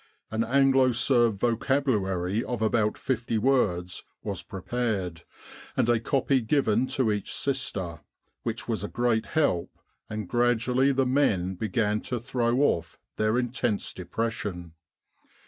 [0.31, 5.21] "An Anglo Serb vocabulary of about fifty words was prepared,
[5.77, 8.01] and a copy given to each Sister,
[8.41, 9.69] which was a great help,
[10.09, 14.73] and gradually the men began to throw off their intense depression.